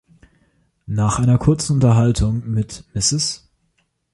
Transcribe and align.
Nach 0.87 1.19
einer 1.19 1.37
kurzen 1.37 1.73
Unterhaltung 1.73 2.41
mit 2.49 2.85
Mrs. 2.95 3.47